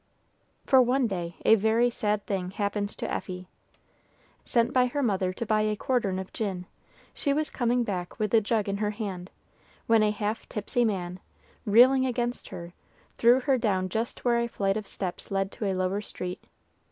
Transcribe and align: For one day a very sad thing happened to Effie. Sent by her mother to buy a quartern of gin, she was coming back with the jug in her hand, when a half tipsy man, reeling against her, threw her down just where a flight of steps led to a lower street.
For 0.65 0.81
one 0.81 1.05
day 1.05 1.35
a 1.45 1.53
very 1.53 1.91
sad 1.91 2.25
thing 2.25 2.49
happened 2.49 2.89
to 2.89 3.13
Effie. 3.13 3.47
Sent 4.43 4.73
by 4.73 4.87
her 4.87 5.03
mother 5.03 5.31
to 5.33 5.45
buy 5.45 5.61
a 5.61 5.75
quartern 5.75 6.17
of 6.17 6.33
gin, 6.33 6.65
she 7.13 7.33
was 7.33 7.51
coming 7.51 7.83
back 7.83 8.17
with 8.17 8.31
the 8.31 8.41
jug 8.41 8.67
in 8.67 8.77
her 8.77 8.89
hand, 8.89 9.29
when 9.85 10.01
a 10.01 10.09
half 10.09 10.49
tipsy 10.49 10.83
man, 10.83 11.19
reeling 11.67 12.07
against 12.07 12.47
her, 12.47 12.73
threw 13.19 13.41
her 13.41 13.59
down 13.59 13.89
just 13.89 14.25
where 14.25 14.39
a 14.39 14.47
flight 14.47 14.75
of 14.75 14.87
steps 14.87 15.29
led 15.29 15.51
to 15.51 15.65
a 15.65 15.75
lower 15.75 16.01
street. 16.01 16.43